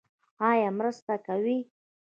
ایا 0.49 0.69
مرسته 0.77 1.13
کوئ؟ 1.25 1.57